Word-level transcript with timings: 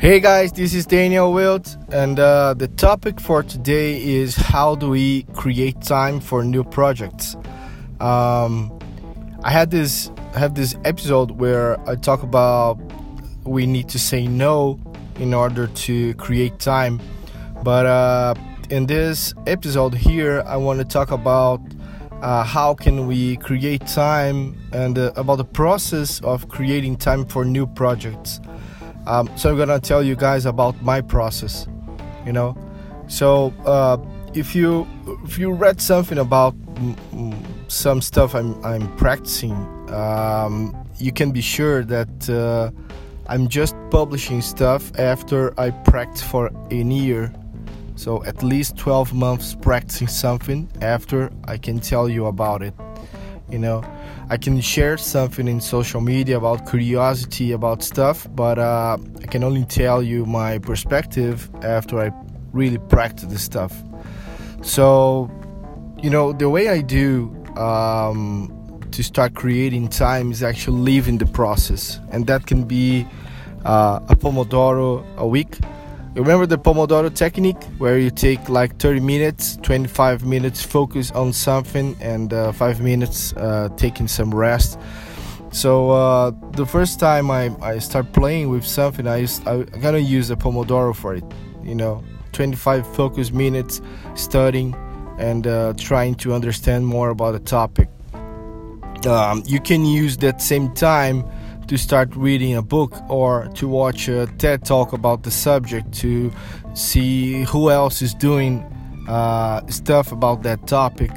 Hey 0.00 0.18
guys, 0.18 0.50
this 0.50 0.72
is 0.72 0.86
Daniel 0.86 1.30
Wilt, 1.30 1.76
and 1.92 2.18
uh, 2.18 2.54
the 2.54 2.68
topic 2.68 3.20
for 3.20 3.42
today 3.42 4.02
is 4.02 4.34
how 4.34 4.74
do 4.74 4.88
we 4.88 5.24
create 5.34 5.82
time 5.82 6.20
for 6.20 6.42
new 6.42 6.64
projects. 6.64 7.36
Um, 8.00 8.72
I 9.44 9.50
had 9.50 9.70
this 9.70 10.10
I 10.34 10.38
have 10.38 10.54
this 10.54 10.74
episode 10.86 11.32
where 11.32 11.78
I 11.86 11.96
talk 11.96 12.22
about 12.22 12.78
we 13.44 13.66
need 13.66 13.90
to 13.90 13.98
say 13.98 14.26
no 14.26 14.80
in 15.16 15.34
order 15.34 15.66
to 15.66 16.14
create 16.14 16.58
time, 16.58 16.98
but 17.62 17.84
uh, 17.84 18.34
in 18.70 18.86
this 18.86 19.34
episode 19.46 19.94
here, 19.94 20.42
I 20.46 20.56
want 20.56 20.78
to 20.78 20.86
talk 20.86 21.10
about 21.10 21.60
uh, 22.22 22.42
how 22.42 22.72
can 22.72 23.06
we 23.06 23.36
create 23.36 23.86
time 23.86 24.56
and 24.72 24.98
uh, 24.98 25.12
about 25.16 25.36
the 25.36 25.44
process 25.44 26.22
of 26.22 26.48
creating 26.48 26.96
time 26.96 27.26
for 27.26 27.44
new 27.44 27.66
projects. 27.66 28.40
Um, 29.06 29.30
so 29.36 29.50
I'm 29.50 29.56
gonna 29.56 29.80
tell 29.80 30.02
you 30.02 30.16
guys 30.16 30.46
about 30.46 30.80
my 30.82 31.00
process. 31.00 31.66
You 32.26 32.32
know, 32.32 32.56
so 33.08 33.52
uh, 33.64 33.96
if 34.34 34.54
you 34.54 34.86
if 35.24 35.38
you 35.38 35.52
read 35.52 35.80
something 35.80 36.18
about 36.18 36.54
some 37.68 38.00
stuff 38.00 38.34
I'm 38.34 38.62
I'm 38.64 38.94
practicing, 38.96 39.54
um, 39.90 40.76
you 40.98 41.12
can 41.12 41.30
be 41.32 41.40
sure 41.40 41.82
that 41.84 42.28
uh, 42.28 42.70
I'm 43.26 43.48
just 43.48 43.74
publishing 43.90 44.42
stuff 44.42 44.92
after 44.98 45.58
I 45.58 45.70
practice 45.70 46.22
for 46.22 46.50
a 46.70 46.74
year. 46.74 47.32
So 47.96 48.24
at 48.24 48.42
least 48.42 48.76
12 48.78 49.12
months 49.12 49.54
practicing 49.54 50.08
something 50.08 50.68
after 50.80 51.30
I 51.44 51.58
can 51.58 51.80
tell 51.80 52.08
you 52.08 52.26
about 52.26 52.62
it. 52.62 52.74
You 53.50 53.58
know, 53.58 53.82
I 54.28 54.36
can 54.36 54.60
share 54.60 54.96
something 54.96 55.48
in 55.48 55.60
social 55.60 56.00
media 56.00 56.36
about 56.36 56.68
curiosity 56.68 57.50
about 57.50 57.82
stuff, 57.82 58.28
but 58.34 58.58
uh, 58.58 58.96
I 59.22 59.26
can 59.26 59.42
only 59.42 59.64
tell 59.64 60.02
you 60.02 60.24
my 60.24 60.58
perspective 60.58 61.50
after 61.62 61.98
I 61.98 62.12
really 62.52 62.78
practice 62.78 63.28
the 63.28 63.38
stuff. 63.38 63.72
So, 64.62 65.30
you 66.02 66.10
know, 66.10 66.32
the 66.32 66.48
way 66.48 66.68
I 66.68 66.80
do 66.80 67.34
um, 67.56 68.52
to 68.92 69.02
start 69.02 69.34
creating 69.34 69.88
time 69.88 70.30
is 70.30 70.42
actually 70.42 70.80
living 70.80 71.18
the 71.18 71.26
process, 71.26 71.98
and 72.12 72.26
that 72.28 72.46
can 72.46 72.64
be 72.64 73.06
uh, 73.64 73.98
a 74.08 74.14
Pomodoro 74.14 75.04
a 75.16 75.26
week 75.26 75.58
Remember 76.14 76.44
the 76.44 76.58
Pomodoro 76.58 77.14
technique 77.14 77.62
where 77.78 77.96
you 77.96 78.10
take 78.10 78.48
like 78.48 78.76
30 78.78 78.98
minutes, 79.00 79.56
25 79.62 80.24
minutes 80.24 80.60
focus 80.60 81.12
on 81.12 81.32
something, 81.32 81.96
and 82.00 82.32
uh, 82.32 82.50
5 82.50 82.80
minutes 82.80 83.32
uh, 83.34 83.68
taking 83.76 84.08
some 84.08 84.34
rest. 84.34 84.78
So 85.52 85.90
uh, 85.90 86.32
the 86.52 86.66
first 86.66 86.98
time 86.98 87.30
I, 87.30 87.54
I 87.62 87.78
start 87.78 88.12
playing 88.12 88.50
with 88.50 88.64
something, 88.64 89.06
I, 89.06 89.18
used, 89.18 89.46
I, 89.46 89.52
I'm 89.52 89.80
gonna 89.80 89.98
use 89.98 90.28
the 90.28 90.36
Pomodoro 90.36 90.94
for 90.96 91.14
it. 91.14 91.24
You 91.62 91.76
know, 91.76 92.02
25 92.32 92.92
focus 92.94 93.30
minutes 93.30 93.80
studying 94.16 94.74
and 95.18 95.46
uh, 95.46 95.74
trying 95.76 96.16
to 96.16 96.34
understand 96.34 96.86
more 96.86 97.10
about 97.10 97.36
a 97.36 97.40
topic. 97.40 97.88
Um, 99.06 99.44
you 99.46 99.60
can 99.60 99.84
use 99.84 100.16
that 100.18 100.42
same 100.42 100.72
time 100.74 101.24
to 101.70 101.78
start 101.78 102.12
reading 102.16 102.56
a 102.56 102.62
book 102.62 102.92
or 103.08 103.46
to 103.54 103.68
watch 103.68 104.08
a 104.08 104.26
TED 104.38 104.64
talk 104.64 104.92
about 104.92 105.22
the 105.22 105.30
subject 105.30 105.92
to 105.92 106.32
see 106.74 107.44
who 107.44 107.70
else 107.70 108.02
is 108.02 108.12
doing 108.12 108.58
uh, 109.06 109.64
stuff 109.68 110.10
about 110.10 110.42
that 110.42 110.66
topic. 110.66 111.12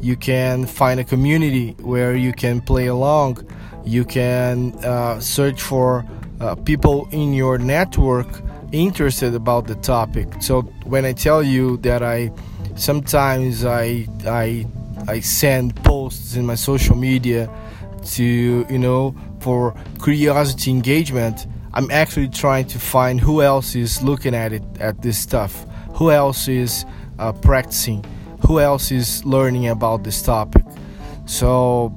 You 0.00 0.16
can 0.16 0.66
find 0.66 0.98
a 0.98 1.04
community 1.04 1.76
where 1.78 2.16
you 2.16 2.32
can 2.32 2.60
play 2.60 2.86
along. 2.86 3.48
You 3.84 4.04
can 4.04 4.72
uh, 4.84 5.20
search 5.20 5.62
for 5.62 6.04
uh, 6.40 6.56
people 6.56 7.08
in 7.12 7.32
your 7.32 7.56
network 7.56 8.26
interested 8.72 9.36
about 9.36 9.68
the 9.68 9.76
topic. 9.76 10.26
So 10.40 10.62
when 10.84 11.04
I 11.04 11.12
tell 11.12 11.44
you 11.44 11.76
that 11.76 12.02
I 12.02 12.32
sometimes 12.74 13.64
I 13.64 14.08
I 14.26 14.66
I 15.06 15.20
send 15.20 15.76
posts 15.84 16.34
in 16.34 16.44
my 16.44 16.56
social 16.56 16.96
media 16.96 17.48
to 18.14 18.24
you 18.68 18.78
know 18.78 19.14
for 19.42 19.74
curiosity 20.02 20.70
engagement 20.70 21.46
i'm 21.74 21.90
actually 21.90 22.28
trying 22.28 22.66
to 22.66 22.78
find 22.78 23.20
who 23.20 23.42
else 23.42 23.74
is 23.74 24.02
looking 24.02 24.34
at 24.34 24.52
it 24.52 24.62
at 24.80 25.02
this 25.02 25.18
stuff. 25.18 25.66
Who 25.94 26.10
else 26.10 26.48
is 26.48 26.84
uh, 27.18 27.32
practicing? 27.32 28.04
Who 28.46 28.60
else 28.60 28.90
is 28.90 29.24
learning 29.24 29.68
about 29.68 30.04
this 30.04 30.22
topic? 30.22 30.64
So 31.26 31.88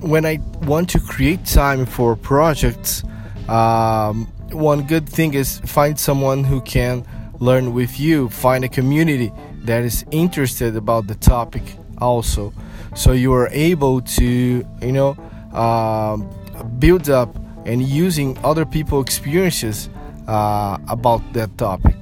when 0.00 0.26
i 0.26 0.38
want 0.62 0.90
to 0.90 1.00
create 1.00 1.44
time 1.46 1.86
for 1.86 2.16
projects 2.16 3.02
um, 3.48 4.26
one 4.50 4.82
good 4.86 5.08
thing 5.08 5.34
is 5.34 5.58
find 5.60 5.98
someone 5.98 6.44
who 6.44 6.60
can 6.60 7.04
learn 7.38 7.74
with 7.74 8.00
you. 8.00 8.28
Find 8.28 8.64
a 8.64 8.68
community 8.68 9.32
that 9.64 9.84
is 9.84 10.04
interested 10.10 10.76
about 10.76 11.06
the 11.06 11.14
topic 11.16 11.62
also. 11.98 12.52
So 12.94 13.12
you 13.12 13.32
are 13.34 13.48
able 13.52 14.00
to 14.00 14.24
you 14.24 14.92
know 14.92 15.10
um, 15.52 16.28
build 16.66 17.08
up 17.08 17.36
and 17.64 17.82
using 17.82 18.38
other 18.44 18.64
people 18.64 19.00
experiences 19.00 19.88
uh, 20.28 20.78
about 20.88 21.22
that 21.32 21.56
topic. 21.58 21.96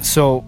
So 0.00 0.44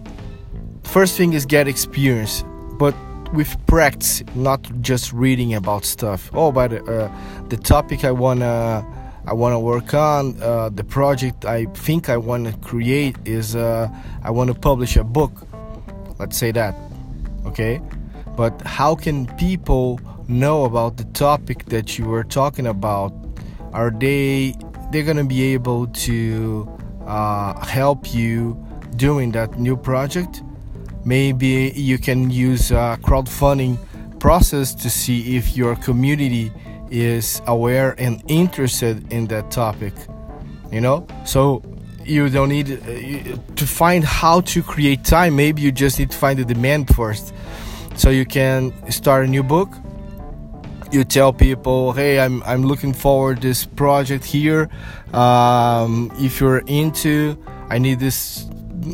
first 0.83 1.17
thing 1.17 1.33
is 1.33 1.45
get 1.45 1.67
experience 1.67 2.43
but 2.77 2.95
with 3.33 3.55
practice 3.65 4.23
not 4.35 4.61
just 4.81 5.13
reading 5.13 5.53
about 5.53 5.85
stuff. 5.85 6.29
Oh 6.33 6.51
but 6.51 6.73
uh, 6.73 7.09
the 7.49 7.57
topic 7.57 8.03
i 8.03 8.11
wanna 8.11 8.85
i 9.25 9.33
wanna 9.33 9.59
work 9.59 9.93
on 9.93 10.41
uh, 10.41 10.69
the 10.69 10.83
project 10.83 11.45
i 11.45 11.65
think 11.65 12.09
i 12.09 12.17
want 12.17 12.45
to 12.45 12.53
create 12.67 13.15
is 13.25 13.55
uh, 13.55 13.87
i 14.23 14.29
want 14.29 14.49
to 14.49 14.55
publish 14.55 14.95
a 14.97 15.03
book. 15.03 15.47
Let's 16.19 16.37
say 16.37 16.51
that 16.51 16.75
okay 17.45 17.81
but 18.35 18.61
how 18.61 18.95
can 18.95 19.27
people 19.37 19.99
know 20.27 20.65
about 20.65 20.97
the 20.97 21.03
topic 21.05 21.65
that 21.65 21.97
you 21.97 22.05
were 22.05 22.23
talking 22.23 22.67
about? 22.67 23.13
Are 23.73 23.91
they 23.91 24.55
they're 24.91 25.03
gonna 25.03 25.23
be 25.23 25.53
able 25.53 25.87
to 25.87 26.69
uh, 27.05 27.65
help 27.65 28.13
you 28.13 28.57
doing 28.95 29.31
that 29.31 29.59
new 29.59 29.75
project? 29.75 30.43
Maybe 31.05 31.73
you 31.75 31.97
can 31.97 32.29
use 32.29 32.71
a 32.71 32.97
crowdfunding 33.01 33.77
process 34.19 34.73
to 34.75 34.89
see 34.89 35.35
if 35.35 35.57
your 35.57 35.75
community 35.75 36.51
is 36.89 37.41
aware 37.47 37.95
and 37.97 38.23
interested 38.27 39.11
in 39.11 39.27
that 39.27 39.51
topic 39.51 39.93
you 40.73 40.81
know? 40.81 41.05
So 41.23 41.61
you 42.03 42.27
don't 42.29 42.49
need 42.49 42.71
uh, 42.71 43.37
to 43.55 43.65
find 43.65 44.03
how 44.03 44.41
to 44.41 44.63
create 44.63 45.05
time. 45.05 45.35
Maybe 45.35 45.61
you 45.61 45.71
just 45.71 45.99
need 45.99 46.11
to 46.11 46.17
find 46.17 46.37
the 46.37 46.43
demand 46.43 46.93
first 46.93 47.33
so 47.95 48.09
you 48.09 48.25
can 48.25 48.73
start 48.91 49.25
a 49.25 49.27
new 49.27 49.43
book. 49.43 49.69
You 50.91 51.03
tell 51.03 51.33
people 51.33 51.91
hey 51.93 52.19
i'm, 52.19 52.43
I'm 52.43 52.63
looking 52.63 52.93
forward 52.93 53.41
this 53.41 53.65
project 53.65 54.23
here. 54.23 54.69
Um, 55.13 56.11
if 56.19 56.39
you're 56.39 56.63
into 56.67 57.37
i 57.69 57.77
need 57.77 57.99
this 57.99 58.47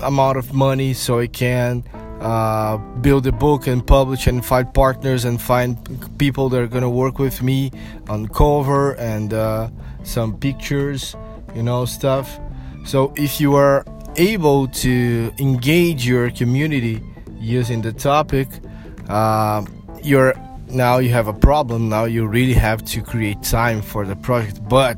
amount 0.03 0.37
of 0.37 0.53
money 0.53 0.93
so 0.93 1.19
i 1.19 1.27
can 1.27 1.83
uh, 2.21 2.77
build 3.01 3.25
a 3.27 3.31
book 3.31 3.67
and 3.67 3.85
publish 3.85 4.27
and 4.27 4.45
find 4.45 4.73
partners 4.73 5.25
and 5.25 5.41
find 5.41 5.77
people 6.17 6.49
that 6.49 6.61
are 6.61 6.67
going 6.67 6.83
to 6.83 6.89
work 6.89 7.17
with 7.17 7.41
me 7.41 7.71
on 8.09 8.27
cover 8.27 8.93
and 8.93 9.33
uh, 9.33 9.69
some 10.03 10.37
pictures 10.37 11.15
you 11.55 11.63
know 11.63 11.85
stuff. 11.85 12.39
So 12.85 13.13
if 13.15 13.39
you 13.39 13.55
are 13.55 13.85
able 14.15 14.67
to 14.67 15.31
engage 15.39 16.05
your 16.05 16.29
community 16.31 17.01
using 17.39 17.81
the 17.81 17.93
topic 17.93 18.47
uh, 19.09 19.65
you're 20.03 20.33
now 20.69 20.99
you 20.99 21.09
have 21.09 21.27
a 21.27 21.33
problem. 21.33 21.89
Now 21.89 22.05
you 22.05 22.27
really 22.27 22.53
have 22.53 22.85
to 22.85 23.01
create 23.01 23.41
time 23.41 23.81
for 23.81 24.05
the 24.05 24.15
project 24.15 24.61
but 24.69 24.97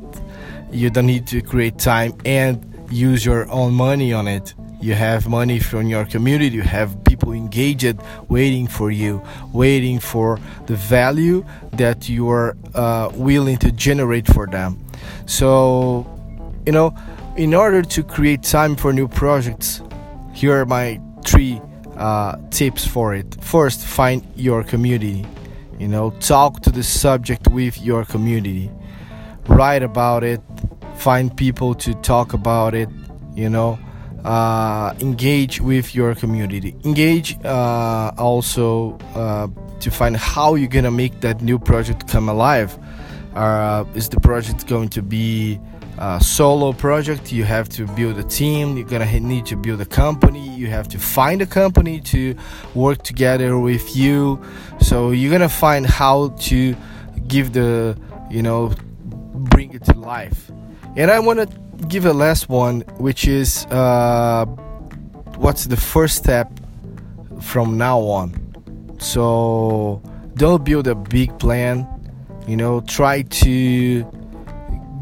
you 0.70 0.90
don't 0.90 1.06
need 1.06 1.26
to 1.28 1.42
create 1.42 1.78
time 1.78 2.12
and 2.24 2.64
use 2.90 3.24
your 3.24 3.50
own 3.50 3.74
money 3.74 4.12
on 4.12 4.28
it. 4.28 4.54
You 4.80 4.94
have 4.94 5.28
money 5.28 5.60
from 5.60 5.86
your 5.86 6.04
community. 6.04 6.56
You 6.56 6.62
have 6.62 7.02
people 7.04 7.32
engaged 7.32 7.98
waiting 8.28 8.66
for 8.66 8.90
you 8.90 9.22
waiting 9.52 9.98
for 9.98 10.38
the 10.66 10.76
value 10.76 11.44
that 11.72 12.08
you 12.08 12.28
are 12.28 12.56
uh, 12.74 13.10
willing 13.14 13.56
to 13.58 13.72
generate 13.72 14.26
for 14.26 14.46
them. 14.46 14.84
So 15.26 16.06
you 16.66 16.72
know 16.72 16.94
in 17.36 17.54
order 17.54 17.82
to 17.82 18.02
create 18.02 18.42
time 18.42 18.76
for 18.76 18.92
new 18.92 19.08
projects 19.08 19.80
here 20.34 20.60
are 20.60 20.66
my 20.66 21.00
three 21.24 21.60
uh, 22.02 22.36
tips 22.50 22.84
for 22.84 23.14
it. 23.14 23.36
First, 23.40 23.86
find 23.86 24.26
your 24.34 24.64
community. 24.64 25.24
You 25.78 25.86
know, 25.86 26.10
talk 26.18 26.60
to 26.62 26.70
the 26.70 26.82
subject 26.82 27.46
with 27.48 27.80
your 27.80 28.04
community. 28.04 28.70
Write 29.46 29.84
about 29.84 30.24
it. 30.24 30.40
Find 30.96 31.34
people 31.36 31.74
to 31.76 31.94
talk 32.02 32.32
about 32.32 32.74
it. 32.74 32.88
You 33.34 33.48
know, 33.48 33.78
uh, 34.24 34.94
engage 35.00 35.60
with 35.60 35.94
your 35.94 36.14
community. 36.16 36.74
Engage 36.84 37.36
uh, 37.44 38.10
also 38.18 38.98
uh, 39.14 39.46
to 39.78 39.90
find 39.90 40.16
how 40.16 40.56
you're 40.56 40.68
gonna 40.68 40.90
make 40.90 41.20
that 41.20 41.40
new 41.40 41.58
project 41.58 42.08
come 42.08 42.28
alive. 42.28 42.76
Uh, 43.34 43.84
is 43.94 44.08
the 44.08 44.20
project 44.20 44.66
going 44.66 44.88
to 44.90 45.02
be 45.02 45.58
solo 46.18 46.72
project 46.72 47.32
you 47.32 47.44
have 47.44 47.68
to 47.68 47.86
build 47.98 48.18
a 48.18 48.24
team 48.24 48.76
you're 48.76 48.88
gonna 48.88 49.20
need 49.20 49.46
to 49.46 49.56
build 49.56 49.80
a 49.80 49.86
company 49.86 50.52
you 50.62 50.68
have 50.68 50.88
to 50.88 50.98
find 50.98 51.42
a 51.42 51.46
company 51.46 52.00
to 52.00 52.34
work 52.74 53.02
together 53.02 53.58
with 53.58 53.96
you. 53.96 54.40
So 54.80 55.10
you're 55.10 55.32
gonna 55.32 55.48
find 55.48 55.86
how 55.86 56.28
to 56.48 56.76
give 57.26 57.52
the 57.52 57.98
you 58.30 58.42
know 58.42 58.72
bring 59.34 59.72
it 59.72 59.84
to 59.86 59.94
life. 59.98 60.50
And 60.96 61.10
i 61.10 61.18
want 61.18 61.38
to 61.40 61.46
give 61.88 62.04
a 62.06 62.12
last 62.12 62.48
one 62.48 62.82
which 62.98 63.26
is 63.26 63.66
uh, 63.66 64.44
what's 65.36 65.64
the 65.66 65.76
first 65.76 66.16
step 66.16 66.48
from 67.40 67.76
now 67.76 67.98
on. 68.00 68.28
So 68.98 70.00
don't 70.34 70.64
build 70.64 70.86
a 70.86 70.94
big 70.94 71.36
plan. 71.38 71.86
You 72.46 72.56
know 72.56 72.80
try 72.82 73.22
to 73.22 74.04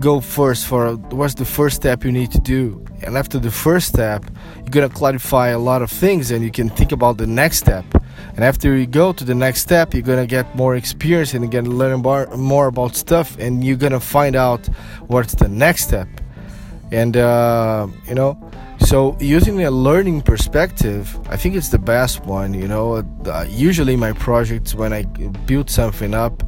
go 0.00 0.18
first 0.18 0.66
for 0.66 0.94
what's 1.10 1.34
the 1.34 1.44
first 1.44 1.76
step 1.76 2.04
you 2.04 2.10
need 2.10 2.32
to 2.32 2.40
do. 2.40 2.82
And 3.02 3.16
after 3.16 3.38
the 3.38 3.50
first 3.50 3.88
step 3.88 4.24
you're 4.72 4.88
to 4.88 4.94
clarify 4.94 5.48
a 5.48 5.58
lot 5.58 5.82
of 5.82 5.90
things 5.90 6.30
and 6.30 6.42
you 6.42 6.50
can 6.50 6.70
think 6.70 6.90
about 6.90 7.18
the 7.18 7.26
next 7.26 7.58
step. 7.58 7.84
And 8.34 8.42
after 8.42 8.76
you 8.76 8.86
go 8.86 9.12
to 9.12 9.24
the 9.24 9.34
next 9.34 9.60
step 9.60 9.92
you're 9.92 10.04
to 10.16 10.26
get 10.26 10.54
more 10.56 10.74
experience 10.74 11.34
and 11.34 11.50
to 11.52 11.62
learn 11.62 12.00
more 12.00 12.66
about 12.66 12.96
stuff 12.96 13.38
and 13.38 13.62
you're 13.62 13.76
to 13.76 14.00
find 14.00 14.34
out 14.36 14.66
what's 15.08 15.34
the 15.34 15.48
next 15.48 15.84
step. 15.88 16.08
And 16.90 17.16
uh, 17.16 17.86
you 18.08 18.14
know 18.14 18.50
so 18.80 19.14
using 19.20 19.62
a 19.62 19.70
learning 19.70 20.22
perspective 20.22 21.18
i 21.28 21.36
think 21.36 21.54
it's 21.54 21.68
the 21.68 21.78
best 21.78 22.24
one 22.24 22.54
you 22.54 22.66
know. 22.66 23.04
Uh, 23.26 23.44
usually 23.48 23.94
my 23.94 24.12
projects 24.12 24.74
when 24.74 24.92
i 24.92 25.02
build 25.44 25.68
something 25.68 26.14
up 26.14 26.42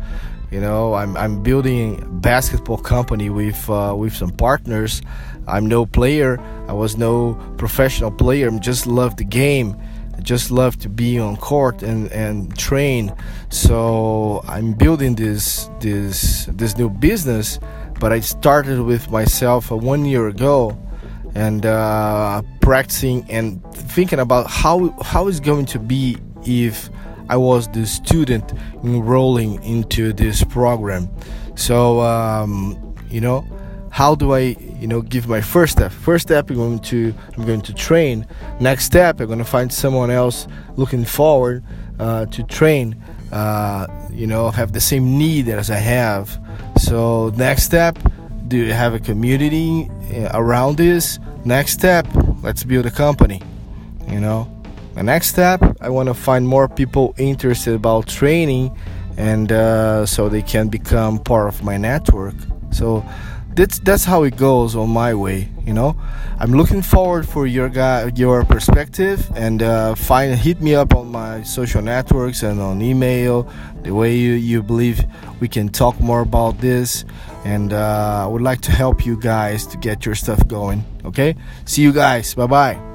you 0.53 0.61
know, 0.61 0.93
I'm 0.93 1.17
I'm 1.17 1.43
building 1.43 2.21
basketball 2.21 2.77
company 2.77 3.31
with 3.31 3.71
uh, 3.71 3.95
with 3.97 4.15
some 4.15 4.31
partners. 4.31 5.01
I'm 5.49 5.67
no 5.67 5.87
player. 5.87 6.39
I 6.69 6.75
was 6.75 6.99
no 6.99 7.35
professional 7.57 8.11
player. 8.11 8.51
I 8.51 8.59
just 8.59 8.87
love 8.87 9.17
the 9.17 9.25
game. 9.25 9.75
I 10.15 10.21
just 10.21 10.51
love 10.51 10.79
to 10.81 10.91
be 10.91 11.19
on 11.19 11.39
court 11.39 11.83
and, 11.83 12.13
and 12.13 12.57
train. 12.57 13.15
So 13.49 14.43
I'm 14.47 14.75
building 14.75 15.15
this 15.15 15.71
this 15.81 16.47
this 16.53 16.77
new 16.77 16.91
business. 16.91 17.59
But 17.99 18.13
I 18.13 18.21
started 18.21 18.83
with 18.83 19.11
myself 19.11 19.73
uh, 19.73 19.77
one 19.77 20.05
year 20.05 20.29
ago, 20.29 20.77
and 21.35 21.65
uh, 21.65 22.43
practicing 22.61 23.25
and 23.31 23.65
thinking 23.75 24.19
about 24.19 24.51
how 24.51 24.91
how 25.01 25.29
it's 25.29 25.41
going 25.41 25.65
to 25.67 25.79
be 25.79 26.19
if 26.45 26.91
I 27.29 27.37
was 27.37 27.69
the 27.69 27.87
student 27.87 28.53
enrolling 28.85 29.63
into 29.63 30.13
this 30.13 30.45
program. 30.45 31.09
So, 31.55 32.01
um, 32.01 32.95
you 33.11 33.21
know, 33.21 33.45
how 33.91 34.15
do 34.15 34.33
I, 34.33 34.57
you 34.81 34.87
know, 34.87 35.03
give 35.03 35.29
my 35.29 35.41
first 35.41 35.73
step? 35.73 35.93
First 35.93 36.29
step, 36.29 36.51
I'm 36.51 36.57
going 36.57 36.79
to, 36.81 37.15
I'm 37.37 37.45
going 37.45 37.61
to 37.63 37.75
train. 37.75 38.27
Next 38.59 38.87
step, 38.87 39.21
I'm 39.21 39.27
going 39.27 39.39
to 39.39 39.45
find 39.45 39.73
someone 39.73 40.11
else 40.11 40.47
looking 40.77 41.05
forward 41.05 41.63
uh, 41.99 42.27
to 42.27 42.43
train. 42.45 42.97
Uh, 43.31 43.87
you 44.11 44.27
know, 44.27 44.51
have 44.51 44.73
the 44.73 44.81
same 44.81 45.19
need 45.19 45.49
as 45.49 45.71
I 45.71 45.77
have. 45.77 46.39
So, 46.79 47.31
next 47.37 47.65
step, 47.65 47.99
do 48.49 48.57
you 48.57 48.73
have 48.73 48.95
a 48.95 48.99
community 48.99 49.91
uh, 50.15 50.31
around 50.35 50.77
this? 50.77 51.19
Next 51.45 51.73
step, 51.73 52.07
let's 52.43 52.65
build 52.65 52.87
a 52.87 52.91
company. 52.91 53.41
You 54.09 54.21
know, 54.21 54.49
the 54.95 55.03
next 55.03 55.29
step 55.29 55.61
i 55.81 55.89
want 55.89 56.09
to 56.09 56.15
find 56.15 56.47
more 56.47 56.69
people 56.69 57.15
interested 57.19 57.75
about 57.75 58.07
training 58.07 58.75
and 59.17 59.53
uh, 59.53 60.07
so 60.07 60.29
they 60.29 60.43
can 60.43 60.69
become 60.69 61.19
part 61.19 61.49
of 61.49 61.63
my 61.63 61.77
network. 61.77 62.35
So 62.71 63.05
that's 63.55 63.79
that's 63.81 64.05
how 64.05 64.23
it 64.23 64.37
goes 64.37 64.75
on 64.75 64.89
my 64.91 65.15
way 65.15 65.49
you 65.67 65.73
know? 65.73 65.95
I'm 66.41 66.53
looking 66.53 66.83
forward 66.83 67.29
for 67.29 67.47
your 67.47 67.69
guy 67.69 68.11
your 68.17 68.45
perspective 68.45 69.31
and 69.37 69.63
uh, 69.63 69.95
find 69.95 70.35
hit 70.35 70.61
me 70.61 70.75
up 70.75 70.95
on 70.95 71.13
my 71.13 71.43
social 71.43 71.83
networks 71.83 72.43
and 72.43 72.61
on 72.61 72.83
email 72.83 73.49
the 73.83 73.95
way 73.95 74.17
you, 74.17 74.33
you 74.33 74.63
believe 74.63 75.05
we 75.41 75.49
can 75.49 75.69
talk 75.69 76.01
more 76.01 76.21
about 76.21 76.59
this. 76.59 77.05
And 77.45 77.73
uh, 77.73 78.25
i 78.25 78.27
would 78.27 78.43
like 78.43 78.61
to 78.63 78.73
help 78.73 79.05
you 79.05 79.17
guys 79.17 79.67
to 79.67 79.77
get 79.77 80.07
your 80.07 80.15
stuff 80.15 80.47
going 80.49 80.85
okay? 81.05 81.35
See 81.65 81.83
you 81.83 81.93
guys. 81.93 82.35
Bye 82.35 82.47
bye 82.47 82.92